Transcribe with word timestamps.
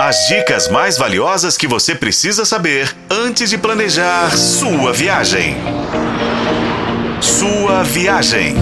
As 0.00 0.28
dicas 0.28 0.68
mais 0.68 0.96
valiosas 0.96 1.56
que 1.56 1.66
você 1.66 1.92
precisa 1.92 2.44
saber 2.44 2.94
antes 3.10 3.50
de 3.50 3.58
planejar 3.58 4.30
sua 4.30 4.92
viagem. 4.92 5.56
Sua 7.20 7.82
viagem. 7.82 8.54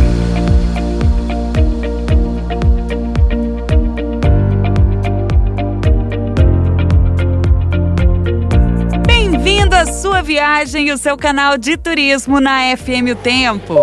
Bem-vindo 9.07 9.77
à 9.77 9.85
sua 9.85 10.23
viagem 10.23 10.89
e 10.89 10.93
o 10.93 10.97
seu 10.97 11.19
canal 11.19 11.59
de 11.59 11.77
turismo 11.77 12.41
na 12.41 12.75
FM 12.75 13.13
O 13.13 13.15
Tempo. 13.15 13.77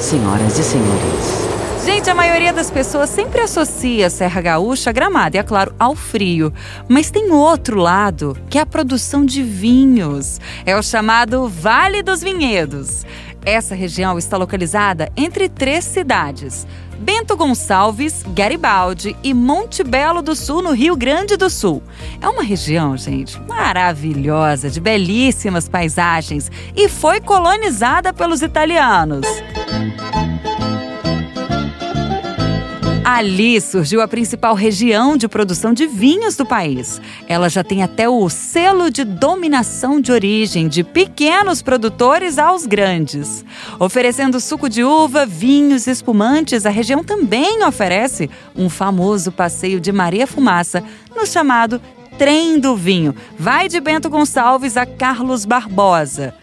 Senhoras 0.00 0.58
e 0.58 0.64
senhores. 0.64 1.57
Gente, 1.90 2.10
a 2.10 2.14
maioria 2.14 2.52
das 2.52 2.70
pessoas 2.70 3.08
sempre 3.08 3.40
associa 3.40 4.08
a 4.08 4.10
Serra 4.10 4.42
Gaúcha, 4.42 4.90
a 4.90 4.92
Gramado 4.92 5.36
e, 5.36 5.38
é 5.38 5.42
claro, 5.42 5.74
ao 5.78 5.96
frio. 5.96 6.52
Mas 6.86 7.10
tem 7.10 7.32
outro 7.32 7.78
lado, 7.78 8.36
que 8.50 8.58
é 8.58 8.60
a 8.60 8.66
produção 8.66 9.24
de 9.24 9.42
vinhos. 9.42 10.38
É 10.66 10.76
o 10.76 10.82
chamado 10.82 11.48
Vale 11.48 12.02
dos 12.02 12.20
Vinhedos. 12.20 13.06
Essa 13.42 13.74
região 13.74 14.18
está 14.18 14.36
localizada 14.36 15.10
entre 15.16 15.48
três 15.48 15.82
cidades: 15.82 16.66
Bento 16.98 17.34
Gonçalves, 17.34 18.22
Garibaldi 18.34 19.16
e 19.24 19.32
Monte 19.32 19.82
Belo 19.82 20.20
do 20.20 20.36
Sul, 20.36 20.60
no 20.60 20.72
Rio 20.72 20.94
Grande 20.94 21.38
do 21.38 21.48
Sul. 21.48 21.82
É 22.20 22.28
uma 22.28 22.42
região, 22.42 22.98
gente, 22.98 23.40
maravilhosa, 23.48 24.68
de 24.68 24.78
belíssimas 24.78 25.70
paisagens 25.70 26.52
e 26.76 26.86
foi 26.86 27.18
colonizada 27.18 28.12
pelos 28.12 28.42
italianos. 28.42 29.26
Ali 33.10 33.58
surgiu 33.58 34.02
a 34.02 34.06
principal 34.06 34.54
região 34.54 35.16
de 35.16 35.26
produção 35.26 35.72
de 35.72 35.86
vinhos 35.86 36.36
do 36.36 36.44
país. 36.44 37.00
Ela 37.26 37.48
já 37.48 37.64
tem 37.64 37.82
até 37.82 38.06
o 38.06 38.28
selo 38.28 38.90
de 38.90 39.02
dominação 39.02 39.98
de 39.98 40.12
origem, 40.12 40.68
de 40.68 40.84
pequenos 40.84 41.62
produtores 41.62 42.38
aos 42.38 42.66
grandes. 42.66 43.42
Oferecendo 43.78 44.38
suco 44.38 44.68
de 44.68 44.84
uva, 44.84 45.24
vinhos 45.24 45.86
espumantes, 45.86 46.66
a 46.66 46.70
região 46.70 47.02
também 47.02 47.64
oferece 47.64 48.28
um 48.54 48.68
famoso 48.68 49.32
passeio 49.32 49.80
de 49.80 49.90
Maria 49.90 50.26
Fumaça, 50.26 50.84
no 51.16 51.26
chamado 51.26 51.80
Trem 52.18 52.60
do 52.60 52.76
Vinho. 52.76 53.14
Vai 53.38 53.68
de 53.68 53.80
Bento 53.80 54.10
Gonçalves 54.10 54.76
a 54.76 54.84
Carlos 54.84 55.46
Barbosa. 55.46 56.34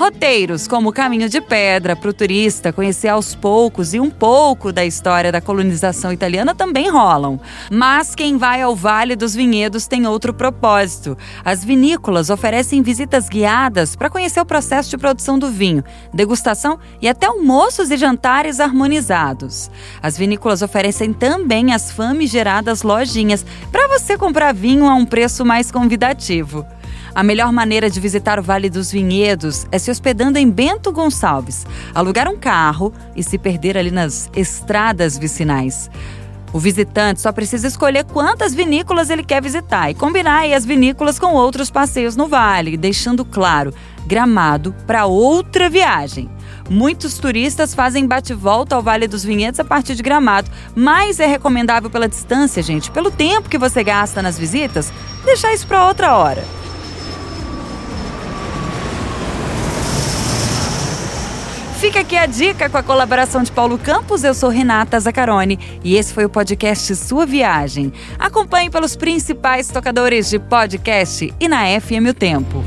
Roteiros 0.00 0.66
como 0.66 0.94
Caminho 0.94 1.28
de 1.28 1.42
Pedra 1.42 1.94
para 1.94 2.08
o 2.08 2.14
turista 2.14 2.72
conhecer 2.72 3.08
aos 3.08 3.34
poucos 3.34 3.92
e 3.92 4.00
um 4.00 4.08
pouco 4.08 4.72
da 4.72 4.82
história 4.82 5.30
da 5.30 5.42
colonização 5.42 6.10
italiana 6.10 6.54
também 6.54 6.88
rolam. 6.88 7.38
Mas 7.70 8.14
quem 8.14 8.38
vai 8.38 8.62
ao 8.62 8.74
Vale 8.74 9.14
dos 9.14 9.34
Vinhedos 9.34 9.86
tem 9.86 10.06
outro 10.06 10.32
propósito. 10.32 11.18
As 11.44 11.62
vinícolas 11.62 12.30
oferecem 12.30 12.80
visitas 12.80 13.28
guiadas 13.28 13.94
para 13.94 14.08
conhecer 14.08 14.40
o 14.40 14.46
processo 14.46 14.88
de 14.88 14.96
produção 14.96 15.38
do 15.38 15.50
vinho, 15.50 15.84
degustação 16.14 16.78
e 17.02 17.06
até 17.06 17.26
almoços 17.26 17.90
e 17.90 17.96
jantares 17.98 18.58
harmonizados. 18.58 19.70
As 20.02 20.16
vinícolas 20.16 20.62
oferecem 20.62 21.12
também 21.12 21.74
as 21.74 21.92
famigeradas 21.92 22.82
lojinhas 22.82 23.44
para 23.70 23.86
você 23.88 24.16
comprar 24.16 24.54
vinho 24.54 24.88
a 24.88 24.94
um 24.94 25.04
preço 25.04 25.44
mais 25.44 25.70
convidativo. 25.70 26.64
A 27.14 27.22
melhor 27.22 27.52
maneira 27.52 27.90
de 27.90 27.98
visitar 27.98 28.38
o 28.38 28.42
Vale 28.42 28.70
dos 28.70 28.90
Vinhedos 28.90 29.66
é 29.72 29.78
se 29.78 29.90
hospedando 29.90 30.38
em 30.38 30.48
Bento 30.48 30.92
Gonçalves, 30.92 31.66
alugar 31.94 32.28
um 32.28 32.36
carro 32.36 32.92
e 33.16 33.22
se 33.22 33.36
perder 33.36 33.76
ali 33.76 33.90
nas 33.90 34.30
estradas 34.34 35.18
vicinais. 35.18 35.90
O 36.52 36.58
visitante 36.58 37.20
só 37.20 37.30
precisa 37.30 37.68
escolher 37.68 38.04
quantas 38.04 38.54
vinícolas 38.54 39.08
ele 39.08 39.22
quer 39.22 39.40
visitar 39.40 39.90
e 39.90 39.94
combinar 39.94 40.44
as 40.52 40.64
vinícolas 40.64 41.18
com 41.18 41.34
outros 41.34 41.70
passeios 41.70 42.16
no 42.16 42.26
vale, 42.26 42.76
deixando 42.76 43.24
claro, 43.24 43.72
gramado 44.06 44.74
para 44.86 45.06
outra 45.06 45.70
viagem. 45.70 46.28
Muitos 46.68 47.18
turistas 47.18 47.74
fazem 47.74 48.06
bate-volta 48.06 48.74
ao 48.74 48.82
Vale 48.82 49.08
dos 49.08 49.24
Vinhedos 49.24 49.60
a 49.60 49.64
partir 49.64 49.94
de 49.94 50.02
Gramado, 50.02 50.50
mas 50.74 51.18
é 51.18 51.26
recomendável 51.26 51.90
pela 51.90 52.08
distância, 52.08 52.62
gente, 52.62 52.90
pelo 52.90 53.10
tempo 53.10 53.48
que 53.48 53.58
você 53.58 53.82
gasta 53.82 54.22
nas 54.22 54.38
visitas, 54.38 54.92
deixar 55.24 55.52
isso 55.52 55.66
para 55.66 55.86
outra 55.86 56.16
hora. 56.16 56.59
Fica 61.80 62.00
aqui 62.00 62.14
a 62.14 62.26
dica 62.26 62.68
com 62.68 62.76
a 62.76 62.82
colaboração 62.82 63.42
de 63.42 63.50
Paulo 63.50 63.78
Campos. 63.78 64.22
Eu 64.22 64.34
sou 64.34 64.50
Renata 64.50 65.00
Zacarone 65.00 65.58
e 65.82 65.96
esse 65.96 66.12
foi 66.12 66.26
o 66.26 66.28
podcast 66.28 66.94
Sua 66.94 67.24
Viagem. 67.24 67.90
Acompanhe 68.18 68.68
pelos 68.68 68.94
principais 68.94 69.68
tocadores 69.68 70.28
de 70.28 70.38
podcast 70.38 71.32
e 71.40 71.48
na 71.48 71.62
FM 71.80 72.10
O 72.10 72.14
Tempo. 72.14 72.62